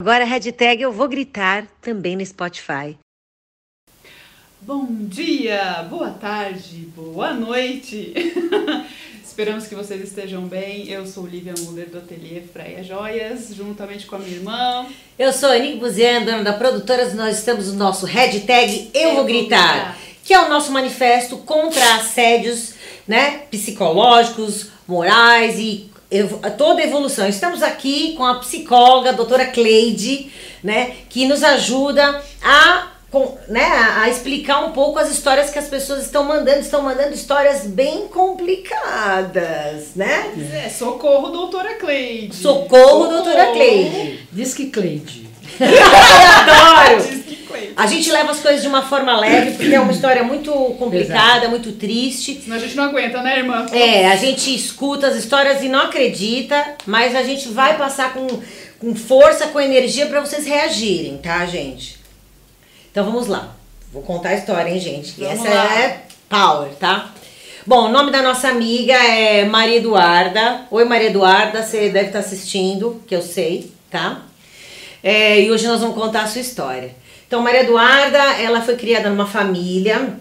[0.00, 2.96] Agora a hashtag eu vou gritar também no Spotify.
[4.60, 8.14] Bom dia, boa tarde, boa noite.
[9.20, 10.88] Esperamos que vocês estejam bem.
[10.88, 14.86] Eu sou Lívia Muller do Ateliê Freia Joias, juntamente com a minha irmã.
[15.18, 17.12] Eu sou a Anique Buzian, dona da produtora.
[17.14, 21.38] Nós estamos no nosso hashtag Eu, eu Vou gritar, gritar, que é o nosso manifesto
[21.38, 22.74] contra assédios
[23.04, 25.87] né, psicológicos, morais e
[26.56, 27.28] toda evolução.
[27.28, 30.32] Estamos aqui com a psicóloga, a doutora Cleide,
[30.62, 33.64] né, que nos ajuda a, com, né,
[33.96, 36.60] a explicar um pouco as histórias que as pessoas estão mandando.
[36.60, 40.32] Estão mandando histórias bem complicadas, né?
[40.64, 42.34] É, socorro, doutora Cleide.
[42.34, 43.06] Socorro, socorro.
[43.08, 44.28] doutora Cleide.
[44.32, 45.27] Diz que Cleide.
[45.60, 47.18] Eu adoro!
[47.78, 51.38] A gente leva as coisas de uma forma leve, porque é uma história muito complicada,
[51.38, 51.50] Exato.
[51.50, 52.40] muito triste.
[52.42, 53.66] Senão a gente não aguenta, né, irmã?
[53.72, 58.26] É, a gente escuta as histórias e não acredita, mas a gente vai passar com,
[58.80, 62.00] com força, com energia para vocês reagirem, tá, gente?
[62.90, 63.54] Então vamos lá.
[63.92, 65.14] Vou contar a história, hein, gente?
[65.16, 65.80] Vamos Essa lá.
[65.80, 67.12] é power, tá?
[67.64, 70.62] Bom, o nome da nossa amiga é Maria Eduarda.
[70.68, 74.22] Oi, Maria Eduarda, você deve estar assistindo, que eu sei, tá?
[75.02, 76.94] É, e hoje nós vamos contar a sua história.
[77.26, 80.16] Então, Maria Eduarda, ela foi criada numa família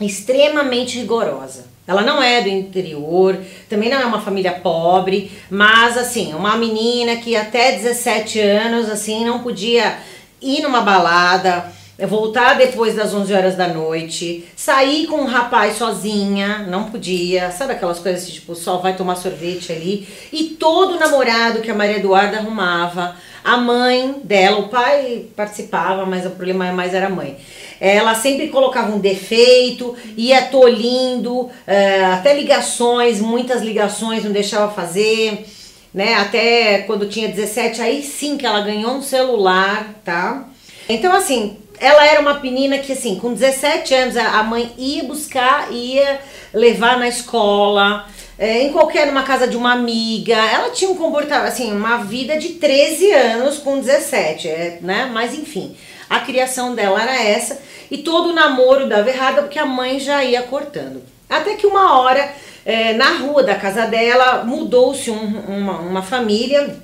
[0.00, 1.66] extremamente rigorosa.
[1.86, 3.36] Ela não é do interior,
[3.68, 9.24] também não é uma família pobre, mas assim, uma menina que até 17 anos assim
[9.24, 9.98] não podia
[10.40, 11.72] ir numa balada,
[12.06, 17.72] voltar depois das 11 horas da noite, sair com um rapaz sozinha, não podia, sabe
[17.72, 21.96] aquelas coisas assim, tipo, só vai tomar sorvete ali, e todo namorado que a Maria
[21.96, 27.38] Eduarda arrumava a mãe dela, o pai participava, mas o problema mais era a mãe.
[27.80, 35.46] Ela sempre colocava um defeito, ia tolindo, é, até ligações, muitas ligações não deixava fazer,
[35.92, 36.14] né?
[36.14, 40.46] Até quando tinha 17, aí sim que ela ganhou um celular, tá?
[40.88, 45.72] Então, assim, ela era uma menina que, assim, com 17 anos, a mãe ia buscar,
[45.72, 46.20] ia
[46.52, 48.06] levar na escola,
[48.38, 50.34] é, em qualquer uma casa de uma amiga.
[50.34, 55.10] Ela tinha um comportamento, assim, uma vida de 13 anos com 17, é, né?
[55.12, 55.74] Mas enfim,
[56.08, 57.60] a criação dela era essa
[57.90, 61.02] e todo o namoro dava errado porque a mãe já ia cortando.
[61.28, 62.32] Até que uma hora,
[62.64, 66.76] é, na rua da casa dela, mudou-se um, uma, uma família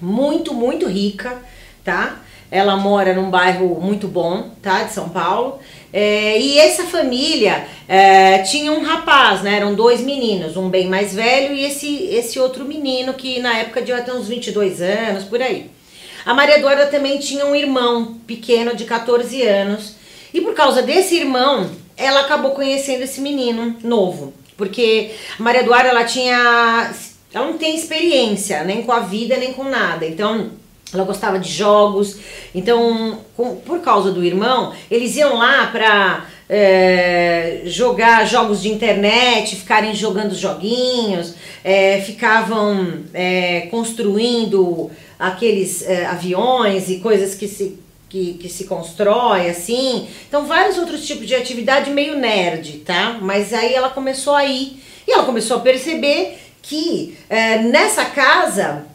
[0.00, 1.38] muito, muito rica,
[1.84, 2.21] tá?
[2.52, 4.82] Ela mora num bairro muito bom, tá?
[4.82, 5.58] De São Paulo.
[5.90, 9.56] É, e essa família é, tinha um rapaz, né?
[9.56, 13.80] Eram dois meninos, um bem mais velho e esse, esse outro menino que na época
[13.80, 15.70] devia ter uns 22 anos, por aí.
[16.26, 19.94] A Maria Eduarda também tinha um irmão pequeno de 14 anos.
[20.34, 24.34] E por causa desse irmão, ela acabou conhecendo esse menino novo.
[24.58, 26.92] Porque a Maria Eduarda, ela tinha...
[27.32, 30.04] Ela não tem experiência, nem com a vida, nem com nada.
[30.04, 30.50] Então
[30.92, 32.18] ela gostava de jogos,
[32.54, 39.56] então, com, por causa do irmão, eles iam lá para é, jogar jogos de internet,
[39.56, 48.34] ficarem jogando joguinhos, é, ficavam é, construindo aqueles é, aviões e coisas que se, que,
[48.34, 50.06] que se constrói assim.
[50.28, 53.18] Então, vários outros tipos de atividade meio nerd, tá?
[53.22, 58.91] Mas aí ela começou a ir e ela começou a perceber que é, nessa casa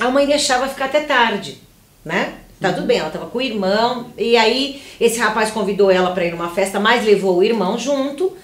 [0.00, 1.58] a mãe deixava ficar até tarde,
[2.04, 2.34] né?
[2.60, 6.26] Tá tudo bem, ela tava com o irmão, e aí esse rapaz convidou ela para
[6.26, 8.36] ir numa festa, mas levou o irmão junto.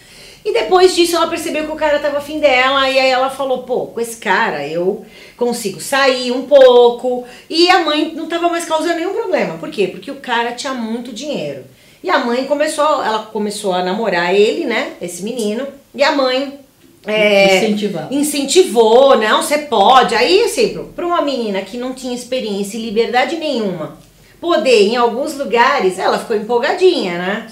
[0.43, 3.65] E depois disso ela percebeu que o cara tava afim dela, e aí ela falou:
[3.65, 5.05] pô, com esse cara eu
[5.37, 7.27] consigo sair um pouco.
[7.50, 9.59] E a mãe não tava mais causando nenhum problema.
[9.59, 9.89] Por quê?
[9.89, 11.65] Porque o cara tinha muito dinheiro.
[12.03, 14.93] E a mãe começou, ela começou a namorar ele, né?
[15.03, 15.66] Esse menino.
[15.93, 16.61] E a mãe
[17.06, 18.09] é, Incentivar.
[18.11, 20.15] incentivou, não, você pode.
[20.15, 23.97] Aí, assim, para uma menina que não tinha experiência e liberdade nenhuma,
[24.41, 27.47] poder em alguns lugares, ela ficou empolgadinha, né?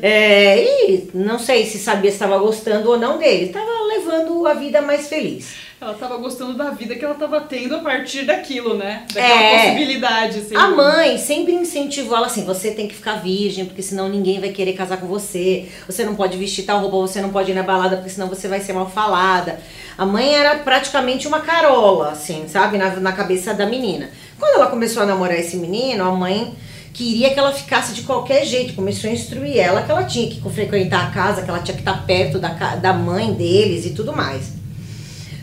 [0.00, 4.54] É, e não sei se sabia se estava gostando ou não dele, estava levando a
[4.54, 8.76] vida mais feliz ela tava gostando da vida que ela tava tendo a partir daquilo,
[8.76, 9.06] né?
[9.08, 10.38] Daquela é, possibilidade.
[10.40, 10.54] Assim.
[10.54, 14.50] A mãe sempre incentivou ela assim: você tem que ficar virgem, porque senão ninguém vai
[14.50, 15.70] querer casar com você.
[15.86, 18.46] Você não pode vestir tal roupa, você não pode ir na balada, porque senão você
[18.46, 19.58] vai ser mal falada.
[19.96, 22.76] A mãe era praticamente uma carola, assim, sabe?
[22.76, 24.10] Na, na cabeça da menina.
[24.38, 26.54] Quando ela começou a namorar esse menino, a mãe
[26.92, 30.42] queria que ela ficasse de qualquer jeito, começou a instruir ela que ela tinha que
[30.50, 34.14] frequentar a casa, que ela tinha que estar perto da, da mãe deles e tudo
[34.14, 34.59] mais.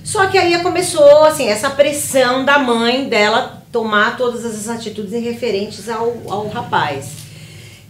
[0.08, 5.90] Só que aí começou, assim, essa pressão da mãe dela tomar todas essas atitudes referentes
[5.90, 7.10] ao, ao rapaz.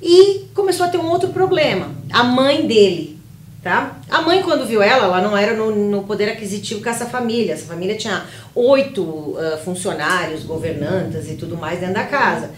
[0.02, 1.92] E começou a ter um outro problema.
[2.12, 3.20] A mãe dele,
[3.62, 4.00] tá?
[4.10, 7.54] A mãe, quando viu ela, ela não era no, no poder aquisitivo com essa família.
[7.54, 8.26] Essa família tinha
[8.56, 12.50] oito uh, funcionários, governantas e tudo mais dentro da casa.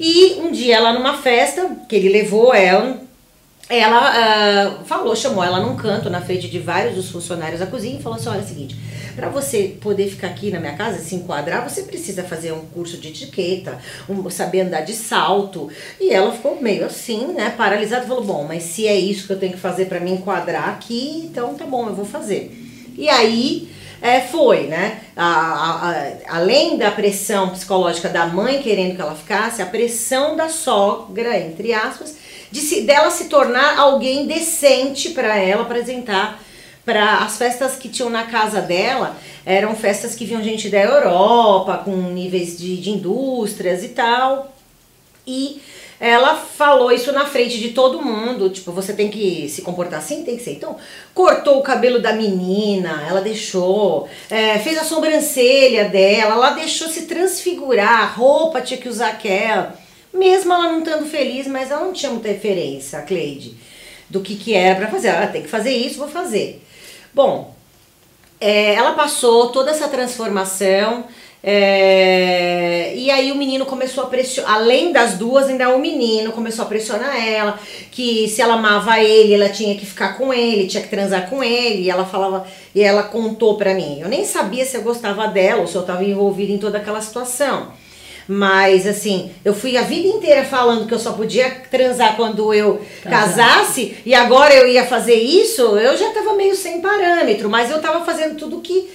[0.00, 3.00] E um dia ela numa festa, que ele levou ela,
[3.68, 7.98] ela uh, falou, chamou ela num canto na frente de vários dos funcionários da cozinha
[7.98, 8.76] e falou assim: olha, é o seguinte,
[9.16, 12.96] para você poder ficar aqui na minha casa, se enquadrar, você precisa fazer um curso
[12.96, 13.78] de etiqueta,
[14.08, 15.68] um, saber andar de salto.
[16.00, 19.38] E ela ficou meio assim, né, paralisada, falou: bom, mas se é isso que eu
[19.38, 22.56] tenho que fazer para me enquadrar aqui, então tá bom, eu vou fazer.
[22.96, 23.68] E aí
[24.00, 25.00] é, foi, né?
[25.16, 30.36] A, a, a, além da pressão psicológica da mãe querendo que ela ficasse, a pressão
[30.36, 32.16] da sogra, entre aspas,
[32.50, 36.42] de se, dela se tornar alguém decente para ela apresentar
[36.84, 41.78] para as festas que tinham na casa dela eram festas que vinham gente da Europa
[41.84, 44.54] com níveis de, de indústrias e tal
[45.26, 45.60] e
[45.98, 50.24] ela falou isso na frente de todo mundo, tipo, você tem que se comportar assim,
[50.24, 50.52] tem que ser.
[50.52, 50.76] Então,
[51.14, 57.02] cortou o cabelo da menina, ela deixou, é, fez a sobrancelha dela, ela deixou se
[57.02, 59.74] transfigurar, a roupa tinha que usar aquela.
[60.16, 63.54] Mesmo ela não estando feliz, mas ela não tinha muita referência, a Cleide,
[64.08, 65.08] do que, que era para fazer.
[65.08, 66.62] Ela tem que fazer isso, vou fazer.
[67.12, 67.54] Bom,
[68.40, 71.04] é, ela passou toda essa transformação.
[71.48, 76.64] É, e aí o menino começou a pressionar, além das duas, ainda o menino começou
[76.64, 77.56] a pressionar ela,
[77.92, 81.44] que se ela amava ele, ela tinha que ficar com ele, tinha que transar com
[81.44, 84.00] ele, e ela falava, e ela contou pra mim.
[84.00, 87.00] Eu nem sabia se eu gostava dela ou se eu tava envolvida em toda aquela
[87.00, 87.72] situação.
[88.28, 92.80] Mas assim, eu fui a vida inteira falando que eu só podia transar quando eu
[93.02, 97.80] casasse e agora eu ia fazer isso, eu já tava meio sem parâmetro, mas eu
[97.80, 98.90] tava fazendo tudo que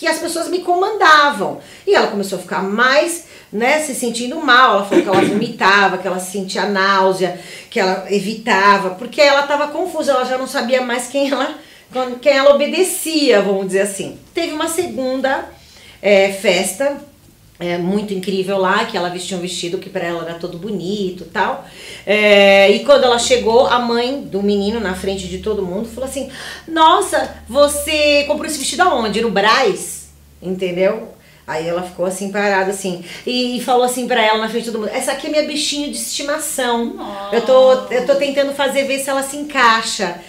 [0.00, 1.60] que as pessoas me comandavam.
[1.86, 4.76] E ela começou a ficar mais, né, se sentindo mal.
[4.76, 7.38] Ela falou que ela vomitava, que ela sentia náusea,
[7.68, 11.54] que ela evitava, porque ela estava confusa, ela já não sabia mais quem ela,
[12.22, 14.18] quem ela obedecia, vamos dizer assim.
[14.32, 15.50] Teve uma segunda
[16.00, 16.96] é, festa
[17.60, 21.26] é, muito incrível lá, que ela vestia um vestido que para ela era todo bonito
[21.26, 21.66] tal.
[22.06, 26.08] É, e quando ela chegou, a mãe do menino, na frente de todo mundo, falou
[26.08, 26.30] assim:
[26.66, 29.20] Nossa, você comprou esse vestido aonde?
[29.20, 30.08] No Braz?
[30.42, 31.19] Entendeu?
[31.50, 34.82] Aí ela ficou assim, parada, assim, e falou assim pra ela na frente de todo
[34.82, 36.94] mundo: Essa aqui é minha bichinho de estimação.
[37.32, 40.20] Eu tô, eu tô tentando fazer ver se ela se encaixa.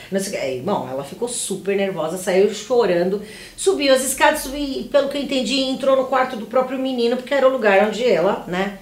[0.65, 3.21] Bom, ela ficou super nervosa, saiu chorando,
[3.55, 7.35] subiu as escadas, subiu, pelo que eu entendi, entrou no quarto do próprio menino, porque
[7.35, 8.79] era o lugar onde ela, né?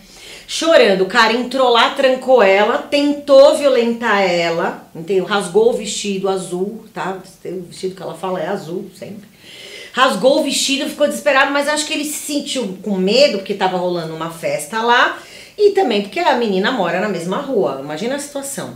[0.48, 5.26] Chorando, o cara entrou lá, trancou ela, tentou violentar ela, entendeu?
[5.26, 7.20] Rasgou o vestido azul, tá?
[7.46, 9.28] O vestido que ela fala é azul sempre
[10.00, 13.78] rasgou o vestido, ficou desesperado, mas acho que ele se sentiu com medo porque estava
[13.78, 15.20] rolando uma festa lá
[15.58, 17.80] e também porque a menina mora na mesma rua.
[17.84, 18.76] Imagina a situação.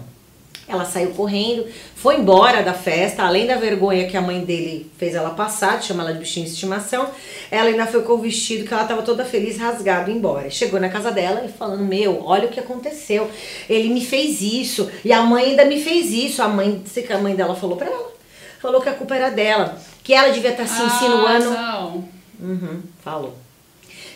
[0.68, 1.66] Ela saiu correndo,
[1.96, 6.04] foi embora da festa, além da vergonha que a mãe dele fez ela passar, chama
[6.04, 7.10] ela de bichinho de estimação,
[7.52, 10.50] ela ainda foi com o vestido que ela estava toda feliz, rasgado, embora.
[10.50, 13.30] Chegou na casa dela e falando: Meu, olha o que aconteceu,
[13.70, 16.42] ele me fez isso, e a mãe ainda me fez isso.
[16.42, 18.12] A mãe, a mãe dela falou pra ela,
[18.62, 21.50] falou que a culpa era dela que ela devia estar tá se ah, insinuando.
[21.50, 22.10] Não.
[22.40, 23.36] Uhum, falou.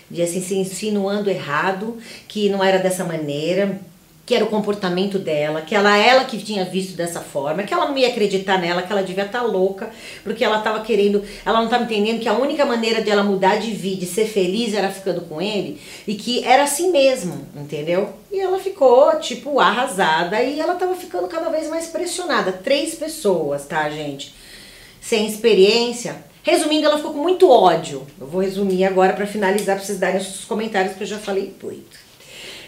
[0.09, 1.97] Devia se insinuando errado,
[2.27, 3.79] que não era dessa maneira,
[4.27, 7.87] que era o comportamento dela, que ela ela que tinha visto dessa forma, que ela
[7.87, 9.89] não ia acreditar nela, que ela devia estar tá louca,
[10.21, 13.71] porque ela estava querendo, ela não estava entendendo que a única maneira dela mudar de
[13.71, 18.09] vida, de ser feliz, era ficando com ele, e que era assim mesmo, entendeu?
[18.29, 22.51] E ela ficou, tipo, arrasada, e ela estava ficando cada vez mais pressionada.
[22.51, 24.35] Três pessoas, tá, gente?
[25.07, 26.17] Sem experiência.
[26.43, 28.05] Resumindo, ela ficou com muito ódio.
[28.19, 31.55] Eu vou resumir agora para finalizar, para vocês darem os comentários, que eu já falei
[31.63, 31.97] muito.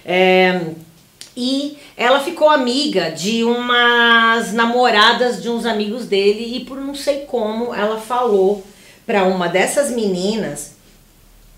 [0.06, 0.62] É,
[1.36, 7.26] e ela ficou amiga de umas namoradas de uns amigos dele e por não sei
[7.26, 8.64] como ela falou
[9.06, 10.76] para uma dessas meninas,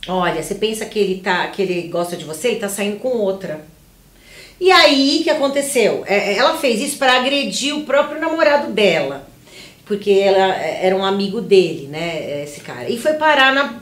[0.07, 3.09] olha, você pensa que ele tá, que ele gosta de você, ele tá saindo com
[3.09, 3.63] outra.
[4.59, 6.03] E aí, que aconteceu?
[6.07, 9.30] É, ela fez isso para agredir o próprio namorado dela
[9.91, 12.89] porque ela era um amigo dele, né, esse cara.
[12.89, 13.81] E foi parar na,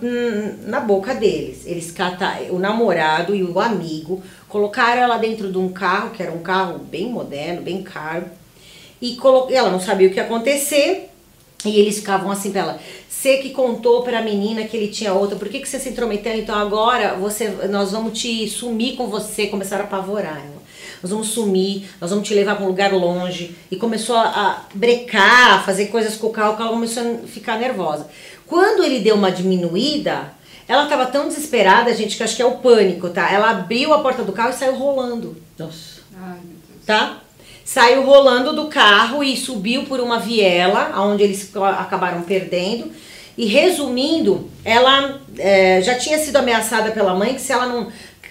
[0.66, 1.68] na boca deles.
[1.68, 6.32] Eles cataram o namorado e o amigo, colocaram ela dentro de um carro, que era
[6.32, 8.26] um carro bem moderno, bem caro,
[9.00, 9.16] e
[9.52, 11.12] ela não sabia o que ia acontecer,
[11.64, 15.38] e eles ficavam assim pra ela, você que contou pra menina que ele tinha outra,
[15.38, 16.36] por que, que você se intrometeu?
[16.36, 20.59] Então agora você, nós vamos te sumir com você, começaram a apavorar ela
[21.02, 23.56] nós vamos sumir, nós vamos te levar para um lugar longe.
[23.72, 27.28] E começou a, a brecar, a fazer coisas com o carro, que ela começou a
[27.28, 28.08] ficar nervosa.
[28.46, 30.34] Quando ele deu uma diminuída,
[30.68, 33.32] ela estava tão desesperada, gente, que acho que é o pânico, tá?
[33.32, 35.36] Ela abriu a porta do carro e saiu rolando.
[35.58, 36.02] Nossa.
[36.16, 36.86] Ai, meu Deus.
[36.86, 37.18] Tá?
[37.66, 42.92] Saiu rolando do carro e subiu por uma viela, onde eles acabaram perdendo.
[43.38, 47.88] E resumindo, ela é, já tinha sido ameaçada pela mãe que se ela não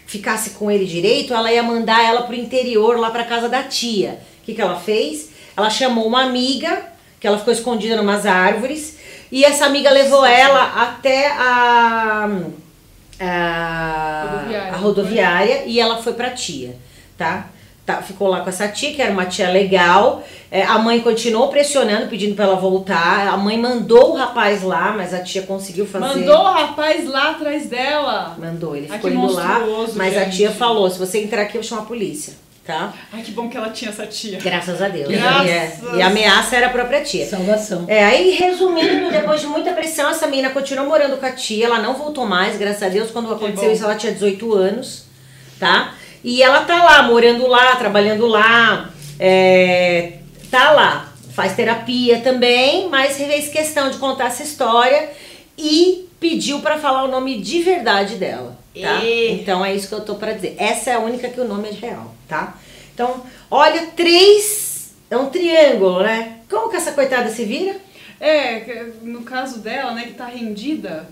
[0.08, 4.18] ficasse com ele direito, ela ia mandar ela pro interior, lá pra casa da tia.
[4.40, 5.28] O que, que ela fez?
[5.54, 6.82] Ela chamou uma amiga,
[7.20, 8.96] que ela ficou escondida em umas árvores,
[9.30, 12.26] e essa amiga levou ela até a,
[13.20, 16.74] a Rodoviária, a rodoviária e ela foi pra tia,
[17.18, 17.50] tá?
[17.88, 20.22] Tá, ficou lá com essa tia, que era uma tia legal.
[20.50, 23.28] É, a mãe continuou pressionando, pedindo pra ela voltar.
[23.28, 26.04] A mãe mandou o rapaz lá, mas a tia conseguiu fazer.
[26.04, 28.36] Mandou o rapaz lá atrás dela.
[28.38, 29.60] Mandou, ele ficou indo lá,
[29.96, 30.36] mas a gente.
[30.36, 32.92] tia falou: se você entrar aqui, eu chamo a polícia, tá?
[33.10, 34.38] Ai, que bom que ela tinha essa tia.
[34.38, 35.08] Graças a Deus.
[35.08, 35.46] Graças.
[35.46, 37.26] E, é- e a ameaça era a própria tia.
[37.26, 37.86] Salvação.
[37.88, 41.78] É, aí resumindo, depois de muita pressão, essa menina continuou morando com a tia, ela
[41.80, 43.10] não voltou mais, graças a Deus.
[43.10, 45.04] Quando aconteceu isso, ela tinha 18 anos,
[45.58, 45.94] tá?
[46.28, 50.18] E ela tá lá, morando lá, trabalhando lá, é,
[50.50, 51.12] tá lá.
[51.32, 55.08] Faz terapia também, mas fez questão de contar essa história
[55.56, 59.02] e pediu pra falar o nome de verdade dela, tá?
[59.04, 60.54] E- Então é isso que eu tô pra dizer.
[60.58, 62.58] Essa é a única que o nome é real, tá?
[62.92, 64.92] Então, olha, três.
[65.10, 66.40] É um triângulo, né?
[66.50, 67.74] Como que essa coitada se vira?
[68.20, 71.08] É, no caso dela, né, que tá rendida,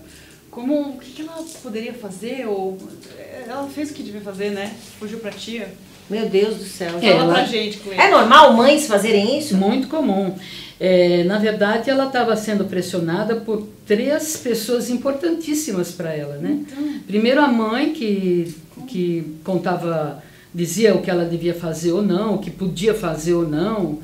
[0.57, 2.47] como o que, que ela poderia fazer?
[2.47, 2.75] Ou
[3.15, 4.73] é, ela fez o que devia fazer, né?
[4.99, 5.67] Fugiu pra tia.
[6.09, 6.97] Meu Deus do céu.
[6.97, 8.01] É, Fala ela- pra gente, Cleide.
[8.01, 9.55] É normal mães fazerem isso?
[9.55, 10.33] Muito comum.
[10.79, 16.61] É, na verdade, ela estava sendo pressionada por três pessoas importantíssimas para ela, né?
[17.05, 18.55] Primeiro a mãe que
[18.87, 20.23] que contava,
[20.55, 23.99] dizia o que ela devia fazer ou não, o que podia fazer ou não.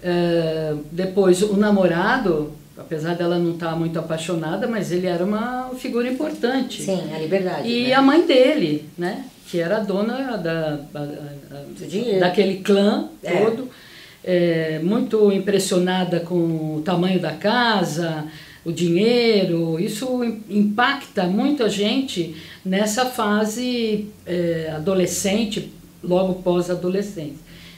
[0.00, 6.08] É, depois o namorado, apesar dela não estar muito apaixonada, mas ele era uma figura
[6.08, 6.82] importante.
[6.82, 7.68] Sim, a liberdade.
[7.68, 7.94] E né?
[7.94, 9.24] a mãe dele, né?
[9.50, 13.44] Que era a dona da, a- a- daquele clã É.
[13.44, 13.68] todo.
[14.24, 18.24] É, muito impressionada com o tamanho da casa,
[18.64, 19.78] o dinheiro.
[19.80, 25.72] Isso im- impacta muito a gente nessa fase é, adolescente,
[26.04, 27.36] logo pós-adolescente.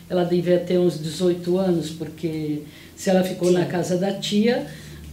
[0.08, 2.62] Ela devia ter uns 18 anos, porque
[2.96, 3.54] se ela ficou Sim.
[3.54, 4.66] na casa da tia,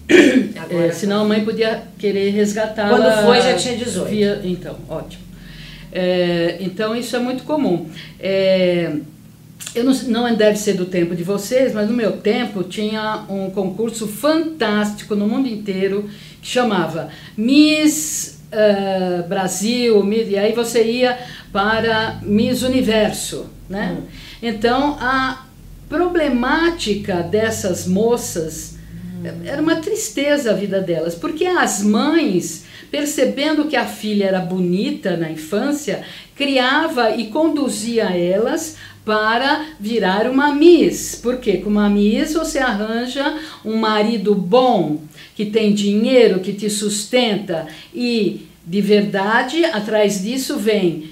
[0.70, 2.98] é, senão a mãe podia querer resgatá-la.
[2.98, 4.10] Quando foi, já tinha 18.
[4.10, 5.24] via- então, ótimo.
[5.92, 7.90] É, então, isso é muito comum.
[8.20, 8.92] É,
[9.76, 13.50] eu não, não deve ser do tempo de vocês, mas no meu tempo tinha um
[13.50, 16.10] concurso fantástico no mundo inteiro
[16.42, 21.18] que chamava Miss eh, Brasil, Miss- e aí você ia
[21.52, 23.98] para Miss Universo, né?
[24.42, 25.46] Então, a
[25.90, 28.77] problemática dessas moças
[29.46, 35.18] era uma tristeza a vida delas, porque as mães, percebendo que a filha era bonita
[35.18, 36.04] na infância,
[36.36, 41.20] criava e conduzia elas para virar uma Miss.
[41.22, 45.02] Porque com uma Miss você arranja um marido bom,
[45.36, 51.12] que tem dinheiro, que te sustenta e de verdade, atrás disso vem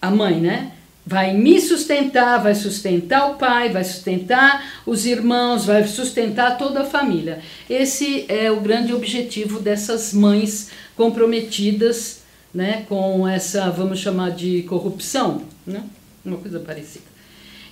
[0.00, 0.72] a mãe, né?
[1.06, 6.84] Vai me sustentar, vai sustentar o pai, vai sustentar os irmãos, vai sustentar toda a
[6.84, 7.38] família.
[7.70, 12.22] Esse é o grande objetivo dessas mães comprometidas,
[12.52, 15.84] né, com essa, vamos chamar de corrupção, né?
[16.24, 17.04] Uma coisa parecida.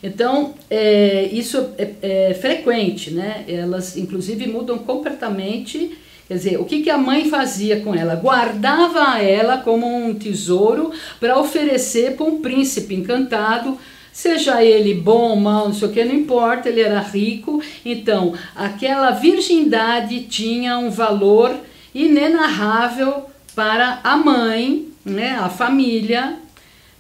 [0.01, 3.45] Então, é, isso é, é frequente, né?
[3.49, 5.97] Elas, inclusive, mudam completamente.
[6.27, 8.15] Quer dizer, o que, que a mãe fazia com ela?
[8.15, 10.91] Guardava ela como um tesouro
[11.21, 13.79] para oferecer para um príncipe encantado,
[14.11, 17.63] seja ele bom ou mal, não sei o que, não importa, ele era rico.
[17.85, 21.55] Então, aquela virgindade tinha um valor
[21.95, 26.37] inenarrável para a mãe, né, a família,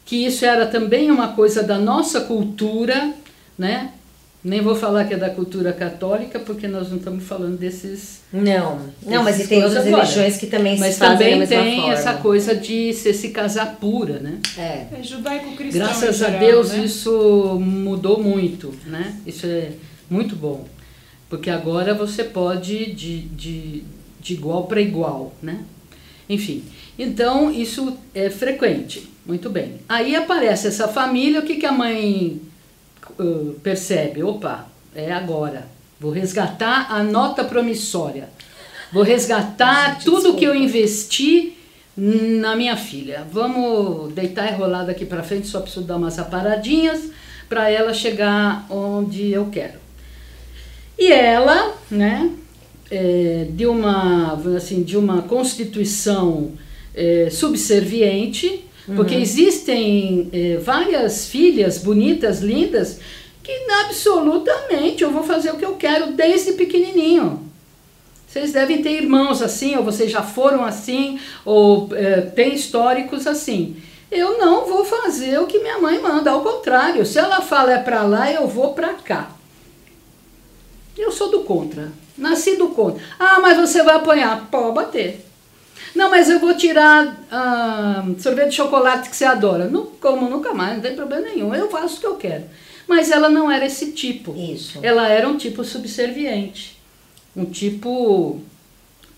[0.04, 3.14] que isso era também uma coisa da nossa cultura,
[3.58, 3.90] né?
[4.44, 8.20] Nem vou falar que é da cultura católica, porque nós não estamos falando desses.
[8.30, 10.02] Não, não, mas e tem outras agora.
[10.02, 11.94] religiões que também Mas se fazem também da mesma tem forma.
[11.94, 14.40] essa coisa de se, se casar pura, né?
[14.58, 14.98] É.
[14.98, 15.80] É judaico-cristão.
[15.80, 16.84] Graças em a geral, Deus né?
[16.84, 19.14] isso mudou muito, né?
[19.26, 19.70] Isso é
[20.10, 20.66] muito bom.
[21.30, 23.82] Porque agora você pode de, de,
[24.20, 25.60] de igual para igual, né?
[26.28, 26.64] Enfim,
[26.98, 29.08] então isso é frequente.
[29.24, 29.76] Muito bem.
[29.88, 32.42] Aí aparece essa família, o que, que a mãe
[33.18, 34.22] uh, percebe?
[34.22, 35.66] Opa, é agora.
[36.00, 38.28] Vou resgatar a nota promissória.
[38.92, 40.56] Vou resgatar Gente, tudo que eu desculpa.
[40.58, 41.56] investi
[41.96, 43.26] na minha filha.
[43.30, 47.10] Vamos deitar e rolar daqui para frente, só preciso dar umas aparadinhas
[47.48, 49.78] para ela chegar onde eu quero.
[50.98, 52.30] E ela, né,
[52.90, 56.52] é, de uma assim de uma constituição
[56.94, 63.00] é, subserviente, porque existem é, várias filhas bonitas, lindas,
[63.42, 63.52] que
[63.84, 67.50] absolutamente eu vou fazer o que eu quero desde pequenininho.
[68.26, 73.76] Vocês devem ter irmãos assim, ou vocês já foram assim, ou é, têm históricos assim.
[74.10, 77.78] eu não vou fazer o que minha mãe manda, ao contrário, se ela fala é
[77.78, 79.30] para lá, eu vou para cá.
[80.96, 83.02] Eu sou do contra, nasci do contra.
[83.18, 85.23] Ah, mas você vai apanhar, pode bater.
[85.94, 89.66] Não, mas eu vou tirar ah, sorvete de chocolate que você adora.
[89.66, 91.54] Não como nunca mais, não tem problema nenhum.
[91.54, 92.44] Eu faço o que eu quero.
[92.86, 94.34] Mas ela não era esse tipo.
[94.36, 94.78] Isso.
[94.82, 96.76] Ela era um tipo subserviente,
[97.34, 98.40] um tipo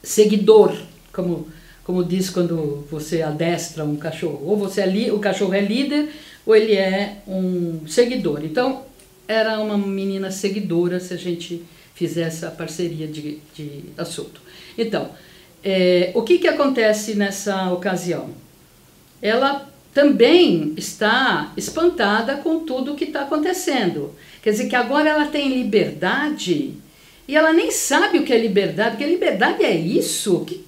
[0.02, 0.76] seguidor,
[1.12, 1.48] como
[1.86, 4.40] como diz quando você adestra um cachorro.
[4.44, 6.08] Ou você é li, o cachorro é líder
[6.44, 8.44] ou ele é um seguidor.
[8.44, 8.82] Então,
[9.28, 11.64] era uma menina seguidora se a gente
[11.94, 14.40] fizesse a parceria de, de assunto.
[14.76, 15.10] Então,
[15.68, 18.30] é, o que, que acontece nessa ocasião?
[19.20, 24.14] Ela também está espantada com tudo o que está acontecendo.
[24.40, 26.74] Quer dizer que agora ela tem liberdade
[27.26, 30.44] e ela nem sabe o que é liberdade, porque liberdade é isso?
[30.44, 30.64] Que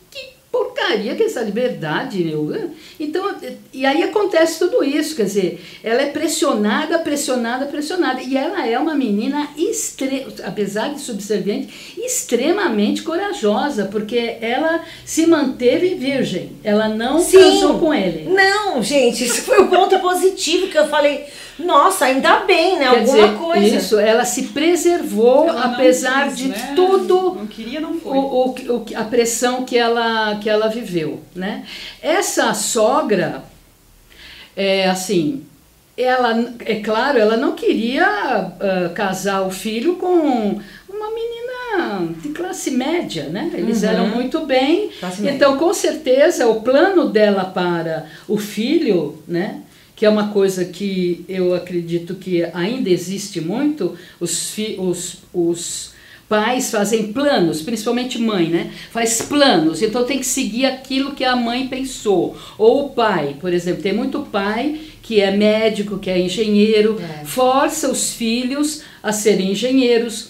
[0.78, 2.70] porcaria que é essa liberdade, meu.
[2.99, 3.35] Então,
[3.73, 8.20] e aí acontece tudo isso, quer dizer, ela é pressionada, pressionada, pressionada.
[8.23, 15.94] E ela é uma menina, extre apesar de subserviente, extremamente corajosa, porque ela se manteve
[15.94, 16.52] virgem.
[16.62, 17.38] Ela não Sim.
[17.38, 18.28] casou com ele.
[18.30, 21.25] Não, gente, isso foi o ponto positivo que eu falei.
[21.58, 22.88] Nossa, ainda bem, né?
[22.88, 23.76] Quer Alguma dizer, coisa.
[23.78, 26.73] Isso, ela se preservou Ela apesar quis, de né?
[26.76, 28.16] tudo Não queria, não foi.
[28.16, 31.65] o, o, o- a pressão que ela, que ela viveu, né?
[32.03, 33.43] Essa sogra,
[34.57, 35.45] é assim,
[35.97, 42.71] ela, é claro, ela não queria ah, casar o filho com uma menina de classe
[42.71, 43.51] média, né?
[43.55, 43.89] Eles Uhum.
[43.89, 45.37] eram muito bem, Classe média.
[45.37, 49.63] então com certeza o plano dela para o filho, né?
[49.95, 55.93] Que é uma coisa que eu acredito que ainda existe muito, os, fi, os, os
[56.28, 58.70] pais fazem planos, principalmente mãe, né?
[58.90, 62.37] Faz planos, então tem que seguir aquilo que a mãe pensou.
[62.58, 67.25] Ou o pai, por exemplo, tem muito pai que é médico, que é engenheiro, É.
[67.25, 70.28] força os filhos a serem engenheiros,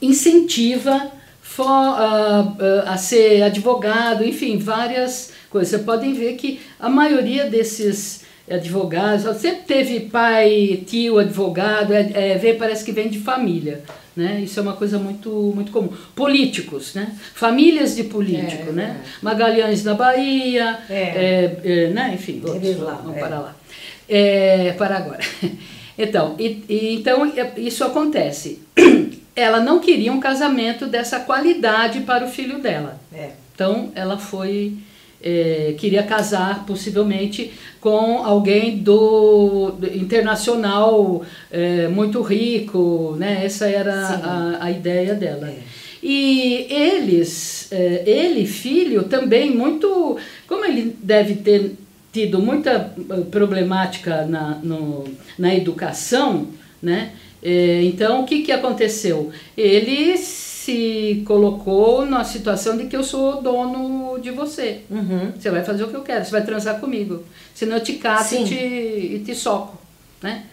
[0.00, 1.10] incentiva
[1.42, 2.54] fo- ah,
[2.86, 5.70] ah, a ser advogado, enfim, várias coisas.
[5.70, 12.38] Vocês podem ver que a maioria desses advogados, sempre teve pai, tio, advogado, é, é,
[12.38, 13.82] vem, parece que vem de família.
[14.16, 14.40] Né?
[14.42, 15.90] Isso é uma coisa muito, muito comum.
[16.14, 17.16] Políticos, né?
[17.34, 18.70] famílias de político.
[18.70, 19.00] É, né?
[19.00, 19.08] é.
[19.22, 20.94] Magalhães da Bahia, É.
[20.94, 22.12] é, é, né?
[22.14, 23.20] enfim, outros, lá, vamos é.
[23.20, 23.56] para lá.
[24.08, 25.20] É, para agora.
[26.00, 28.62] Então, e, e- então é- isso acontece.
[29.34, 33.00] Ela não queria um casamento dessa qualidade para o filho dela.
[33.12, 33.30] É.
[33.52, 34.76] Então ela foi
[35.22, 43.44] é, queria casar possivelmente com alguém do, do internacional é, muito rico, né?
[43.44, 45.48] Essa era a, a ideia dela.
[45.48, 45.58] É.
[46.02, 51.74] E eles, é, ele filho também muito, como ele deve ter
[52.12, 52.92] tido muita
[53.30, 55.04] problemática na, no,
[55.38, 56.48] na educação,
[56.82, 57.10] né?
[57.84, 59.30] Então, o que, que aconteceu?
[59.56, 60.12] Ele
[60.68, 64.82] se colocou na situação de que eu sou dono de você.
[64.90, 65.32] Uhum.
[65.32, 67.24] Você vai fazer o que eu quero, você vai transar comigo.
[67.54, 69.78] Senão eu te cato e te, e te soco.
[70.22, 70.44] Né?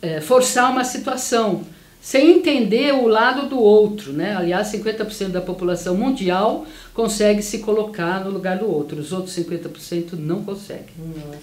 [0.00, 1.64] É, forçar uma situação
[2.00, 4.12] sem entender o lado do outro.
[4.12, 4.36] Né?
[4.36, 9.00] Aliás, 50% da população mundial consegue se colocar no lugar do outro.
[9.00, 10.94] Os outros 50% não conseguem.
[10.96, 11.38] Nossa.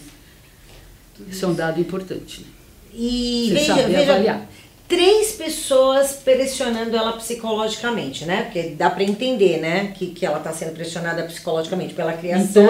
[1.29, 2.41] Isso é um dado importante.
[2.41, 2.47] Né?
[2.93, 4.47] E Você veja, veja avaliar.
[4.91, 8.43] Três pessoas pressionando ela psicologicamente, né?
[8.43, 9.93] Porque dá pra entender, né?
[9.95, 12.65] Que, que ela tá sendo pressionada psicologicamente pela criação,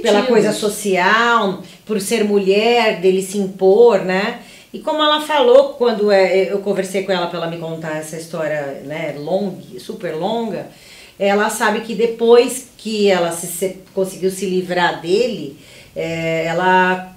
[0.00, 4.40] pela coisa social, por ser mulher, dele se impor, né?
[4.72, 8.16] E como ela falou quando é, eu conversei com ela para ela me contar essa
[8.16, 10.68] história, né, long, super longa,
[11.18, 15.58] ela sabe que depois que ela se, se- conseguiu se livrar dele,
[15.94, 17.13] é, ela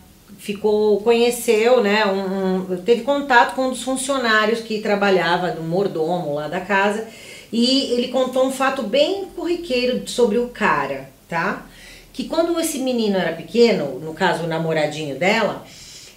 [0.53, 6.33] ficou conheceu, né, um, um- teve contato com um dos funcionários que trabalhava do mordomo
[6.35, 7.05] lá da casa
[7.51, 11.65] e ele contou um fato bem corriqueiro sobre o cara, tá?
[12.13, 15.65] Que quando esse menino era pequeno, no caso o namoradinho dela,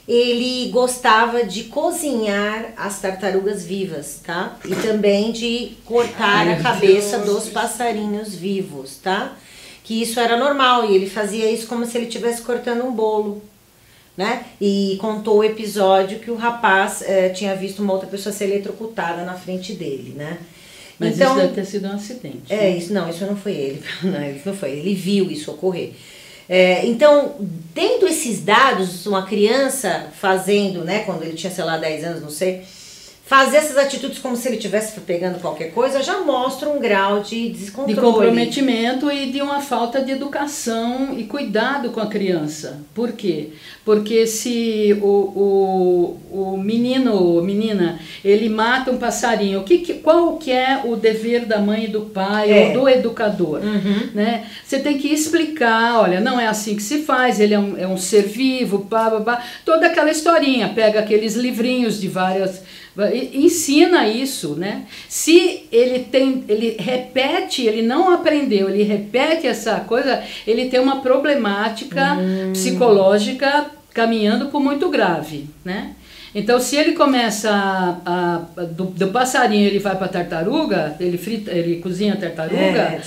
[0.08, 4.56] ele gostava de cozinhar as tartarugas vivas, tá?
[4.64, 7.44] E também de cortar Ai, a cabeça Deus.
[7.44, 9.36] dos passarinhos vivos, tá?
[9.84, 13.42] Que isso era normal e ele fazia isso como se ele estivesse cortando um bolo,
[14.16, 14.44] né?
[14.60, 19.24] E contou o episódio que o rapaz eh, tinha visto uma outra pessoa ser eletrocutada
[19.24, 20.38] na frente dele, né?
[20.98, 22.52] Mas isso deve ter sido um acidente.
[22.52, 23.82] É, isso não, isso não foi ele.
[24.02, 24.72] Não, isso não foi.
[24.72, 25.92] Ele viu isso ocorrer.
[26.46, 27.36] É, então,
[27.72, 32.28] tendo esses dados, uma criança fazendo, né, quando ele tinha, sei lá, 10 anos, não
[32.28, 32.64] sei,
[33.30, 37.50] fazer essas atitudes como se ele estivesse pegando qualquer coisa já mostra um grau de
[37.50, 37.94] descontrole.
[37.94, 42.80] De comprometimento e de uma falta de educação e cuidado com a criança.
[42.92, 43.50] Por quê?
[43.84, 50.36] Porque se o, o, o menino ou menina, ele mata um passarinho, que, que, qual
[50.36, 52.66] que é o dever da mãe e do pai É.
[52.66, 53.60] ou do educador?
[53.60, 54.10] Uhum.
[54.12, 54.46] Né?
[54.64, 57.86] Você tem que explicar, olha, não é assim que se faz, ele é um, é
[57.86, 62.60] um ser vivo, pá, pá, pá, toda aquela historinha, pega aqueles livrinhos de várias
[63.32, 64.86] ensina isso, né?
[65.08, 71.00] Se ele tem, ele repete, ele não aprendeu, ele repete essa coisa, ele tem uma
[71.00, 72.18] problemática
[72.52, 75.94] psicológica caminhando por muito grave, né?
[76.34, 81.50] Então, se ele começa a, a- do, do passarinho ele vai para tartaruga, ele frita,
[81.50, 83.00] ele cozinha a tartaruga,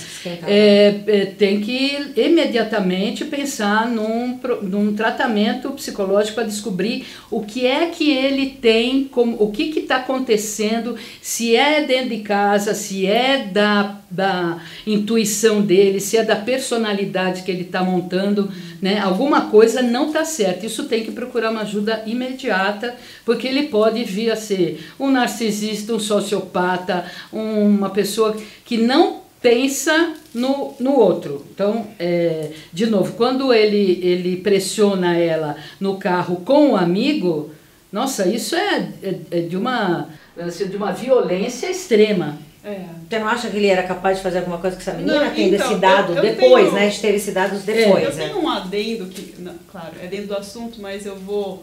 [0.46, 7.66] É, é, é, tem que imediatamente pensar num, num tratamento psicológico para descobrir o que
[7.66, 13.06] é que ele tem, como, o que está acontecendo, se é dentro de casa, se
[13.06, 18.50] é da, da intuição dele, se é da personalidade que ele está montando,
[18.84, 19.00] né?
[19.00, 20.66] alguma coisa não está certa.
[20.66, 22.94] Isso tem que procurar uma ajuda imediata,
[23.24, 30.12] porque ele pode vir a ser um narcisista, um sociopata, uma pessoa que não pensa
[30.34, 31.46] no, no outro.
[31.54, 37.52] Então, é, de novo, quando ele, ele pressiona ela no carro com o amigo,
[37.90, 42.36] nossa, isso é, é, é de, uma, assim, de uma violência extrema.
[42.64, 42.86] É.
[43.10, 45.34] Você não acha que ele era capaz de fazer alguma coisa com essa menina, Não,
[45.34, 46.88] tendo então, esse dado eu- eu depois, tenho- né?
[46.88, 48.26] De ter esse dados eu depois, né?
[48.28, 51.62] tenho um adendo que, não, claro, é dentro do assunto, mas eu vou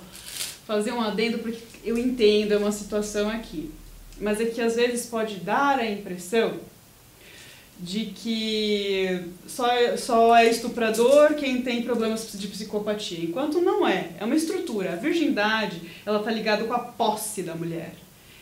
[0.68, 3.72] fazer um adendo porque eu entendo, é uma situação aqui.
[4.20, 6.54] Mas é que às vezes pode dar a impressão
[7.80, 14.10] de que só é, só é estuprador quem tem problemas de psicopatia, enquanto não é.
[14.20, 14.94] É uma estrutura.
[14.94, 17.94] A virgindade, ela tá ligada com a posse da mulher.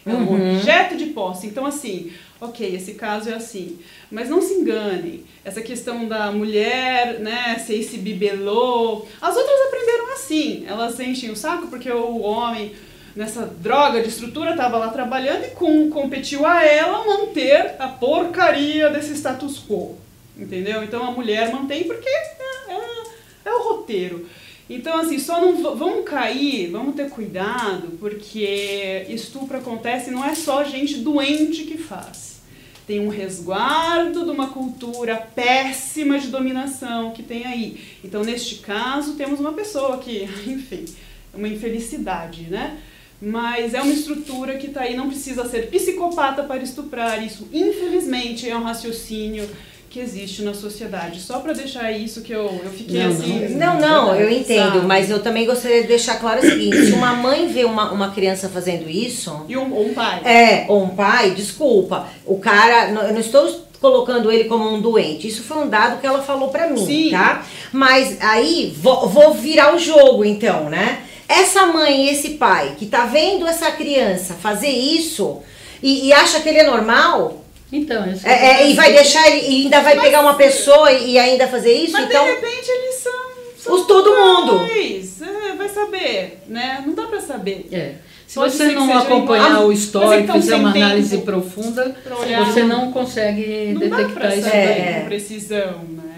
[0.09, 0.57] É um Uhum.
[0.57, 1.47] objeto de posse.
[1.47, 3.77] Então, assim, ok, esse caso é assim.
[4.11, 5.23] Mas não se enganem.
[5.45, 9.05] Essa questão da mulher, né, ser esse bibelô.
[9.21, 10.65] As outras aprenderam assim.
[10.67, 12.73] Elas enchem o saco porque o homem,
[13.15, 18.89] nessa droga de estrutura, estava lá trabalhando e com, competiu a ela manter a porcaria
[18.89, 19.97] desse status quo.
[20.37, 20.83] Entendeu?
[20.83, 22.35] Então a mulher mantém porque é,
[22.69, 24.25] é- é o roteiro.
[24.69, 30.63] Então, assim, só não vamos cair, vamos ter cuidado, porque estupro acontece, não é só
[30.63, 32.39] gente doente que faz.
[32.85, 37.79] Tem um resguardo de uma cultura péssima de dominação que tem aí.
[38.03, 40.85] Então, neste caso, temos uma pessoa que, enfim,
[41.33, 42.77] é uma infelicidade, né?
[43.21, 47.23] Mas é uma estrutura que está aí, não precisa ser psicopata para estuprar.
[47.25, 49.49] Isso, infelizmente, é um raciocínio
[49.89, 51.19] que existe na sociedade.
[51.19, 53.55] Só para deixar isso que eu, eu fiquei Não, assim.
[53.55, 54.85] Não, não, eu entendo, sabe?
[54.85, 58.11] mas eu também gostaria de deixar claro o seguinte: se uma mãe vê uma, uma
[58.11, 60.21] criança fazendo isso, E um, ou um pai.
[60.23, 64.81] é, ou um pai, desculpa, o cara, não- eu não estou colocando ele como um
[64.81, 67.09] doente, isso foi um dado que ela falou pra mim, Sim.
[67.11, 67.43] tá?
[67.71, 71.03] Mas aí, vou, vou virar o jogo então, né?
[71.27, 75.37] Essa mãe e esse pai que tá vendo essa criança fazer isso
[75.81, 79.47] e, e acha que ele é normal, Então, isso é, é, e vai deixar ele,
[79.47, 82.23] e ainda vai pegar uma pessoa e, e ainda fazer isso, Mas então.
[82.25, 83.13] de repente eles são.
[83.59, 84.61] são Os todo mundo.
[84.65, 86.83] É, vai saber, né?
[86.85, 87.67] Não dá pra saber.
[87.71, 87.93] É.
[88.25, 89.65] Se Pode você não acompanhar igual.
[89.65, 92.45] o Mas histórico, então, fizer sem uma tempo análise profunda, pra olhar.
[92.45, 94.91] você não consegue Não dá pra detectar isso saber É.
[94.91, 95.01] daí.
[95.01, 96.08] com precisão, né?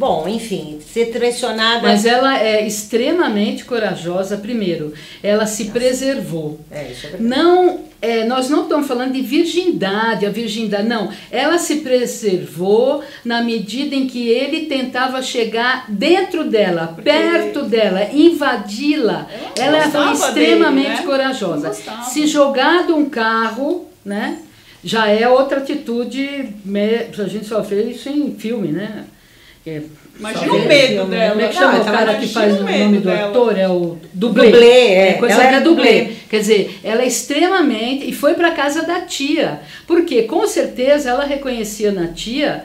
[0.00, 1.82] Bom, enfim, ser mencionada.
[1.86, 4.94] Mas ela é extremamente corajosa, primeiro.
[5.22, 6.58] Ela se preservou.
[6.70, 7.22] É, isso é verdade.
[7.42, 11.10] Não, é, nós não estamos falando de virgindade, a virgindade, não.
[11.30, 18.08] Ela se preservou na medida em que ele tentava chegar dentro dela, Porque- perto dela,
[18.10, 19.26] invadi-la.
[19.54, 21.02] Ela Ela foi gostava extremamente dele, né?
[21.06, 21.74] corajosa.
[22.04, 24.38] Se jogar de um carro, né?
[24.82, 26.54] Já é outra atitude,
[27.18, 29.04] a gente só vê isso em filme, né?
[29.66, 29.82] É,
[30.18, 31.30] Imagina o medo dela.
[31.30, 33.28] Como é que Não, chama o cara que faz o nome do dela.
[33.28, 33.58] ator?
[33.58, 34.50] É o dublê.
[34.50, 35.12] Dublê, é.
[35.14, 36.00] coisa Ela era dublê.
[36.00, 36.16] dublê.
[36.30, 38.08] Quer dizer, ela é extremamente.
[38.08, 39.60] E foi para casa da tia.
[39.86, 42.64] Porque, com certeza, ela reconhecia na tia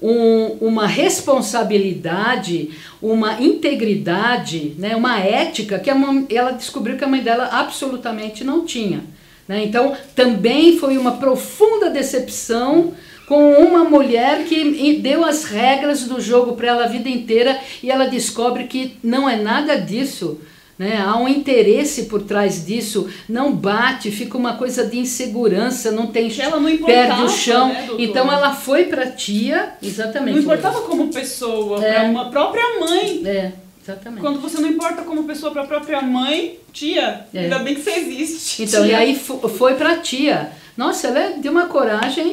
[0.00, 7.08] um- uma responsabilidade, uma integridade, né, uma ética que a mãe- ela descobriu que a
[7.08, 9.00] mãe dela absolutamente não tinha.
[9.48, 9.62] né?
[9.64, 12.92] Então, também foi uma profunda decepção
[13.26, 17.90] com uma mulher que deu as regras do jogo para ela a vida inteira e
[17.90, 20.38] ela descobre que não é nada disso.
[20.78, 21.02] Né?
[21.02, 26.28] Há um interesse por trás disso, não bate, fica uma coisa de insegurança, não tem
[26.28, 27.68] Que ela não importava, do chão.
[27.68, 30.34] né, então ela foi para tia, exatamente.
[30.34, 31.92] Não importava como pessoa, É.
[31.94, 33.22] pra uma própria mãe.
[33.24, 34.20] É, Exatamente.
[34.20, 37.38] Quando você não importa como pessoa para a própria mãe, tia, É.
[37.44, 38.64] ainda bem que você existe.
[38.64, 38.92] Então, tia.
[38.92, 40.50] e aí fo- foi pra tia.
[40.76, 42.26] Nossa, ela é de uma coragem,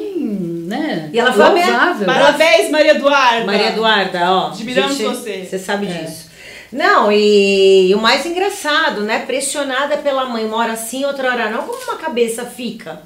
[0.78, 1.10] né?
[1.14, 2.06] E ela foi louvável.
[2.06, 3.46] Parabéns, Maria Eduarda.
[3.46, 4.48] Maria Eduarda, ó.
[4.48, 5.46] Admiramos gente, você.
[5.50, 5.90] Você sabe É.
[5.90, 6.32] disso.
[6.72, 9.20] Não, e, e o mais engraçado, né?
[9.20, 13.02] Pressionada pela mãe, uma hora sim, outra hora não, como uma cabeça fica.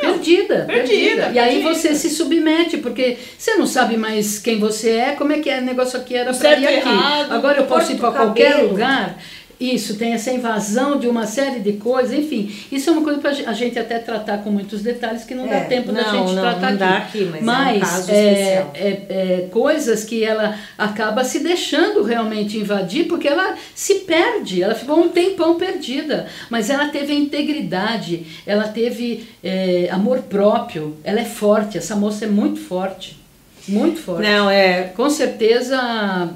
[0.00, 1.74] Perdida, Perdida, E aí perdida.
[1.74, 5.58] você se submete, porque você não sabe mais quem você é, como é que é
[5.58, 6.88] o negócio aqui era certo ir aqui.
[6.88, 9.18] errado, Agora eu posso ir para o qualquer lugar.
[9.62, 12.52] Isso, tem essa invasão de uma série de coisas, enfim.
[12.70, 15.56] Isso é uma coisa para a gente até tratar com muitos detalhes que não dá
[15.56, 16.76] É, tempo da não, gente não, tratar não aqui.
[16.78, 22.02] dá aqui, mas é um caso é, é, é, coisas que ela acaba se deixando
[22.02, 27.16] realmente invadir, porque ela se perde, ela ficou um tempão perdida, mas ela teve a
[27.16, 33.21] integridade, ela teve é, amor próprio, ela é forte, essa moça é muito forte,
[33.68, 34.22] muito forte.
[34.22, 34.84] Não, é.
[34.96, 35.78] Com certeza,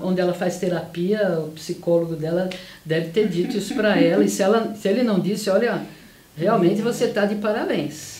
[0.02, 2.48] onde ela faz terapia, o psicólogo dela
[2.84, 5.82] deve ter dito isso para ela, e se, ela, se ele não disse, olha,
[6.36, 8.16] realmente você está de parabéns.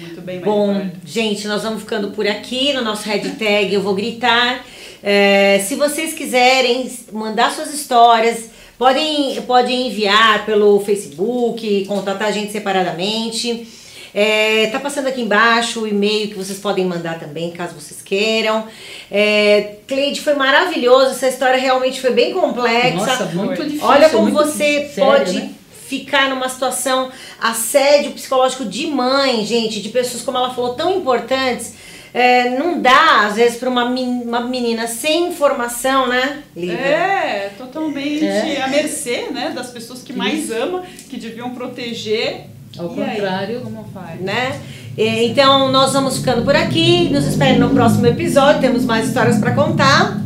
[0.00, 0.92] Muito bem, Bom, Eduarda.
[1.04, 4.64] gente, nós vamos ficando por aqui no nosso hashtag Eu Vou Gritar.
[5.02, 12.52] É, se vocês quiserem mandar suas histórias, podem, podem enviar pelo Facebook, contatar a gente
[12.52, 13.66] separadamente.
[14.14, 18.66] É, tá passando aqui embaixo o e-mail que vocês podem mandar também, caso vocês queiram.
[19.10, 21.10] É, Cleide, foi maravilhoso.
[21.10, 22.94] Essa história realmente foi bem complexa.
[22.96, 23.86] Nossa, muito difícil.
[23.86, 25.50] Olha como muito você sério, pode né?
[25.88, 31.74] ficar numa situação assédio psicológico de mãe, gente, de pessoas como ela falou tão importantes.
[32.14, 36.74] É, não dá, às vezes, para uma, men- uma menina sem informação, né, Lívia?
[36.78, 38.62] É, totalmente É.
[38.62, 42.46] à mercê, né, das pessoas que mais amam, que deviam proteger.
[42.78, 43.60] Ao E aí, contrário.
[43.60, 44.20] como faz?
[44.20, 44.60] Né?
[44.96, 47.08] Então, nós vamos ficando por aqui.
[47.10, 48.60] Nos esperem no próximo episódio.
[48.60, 50.16] Temos mais histórias para contar.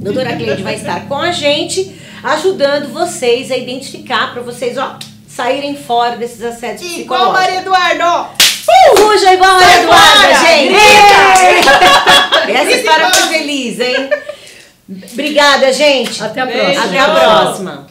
[0.00, 5.76] Doutora Cleide vai estar com a gente, ajudando vocês a identificar, para vocês, ó, saírem
[5.76, 7.40] fora desses assédios Igual psicológicos.
[7.40, 8.28] Maria Eduardo!
[8.96, 10.34] Fuja igual a Maria Eduarda, fora!
[10.46, 10.74] gente!
[12.52, 13.10] Essa história igual!
[13.22, 14.10] foi feliz, hein?
[15.12, 16.22] Obrigada, gente.
[16.22, 16.84] Até a próxima.
[16.84, 17.86] Até a próxima.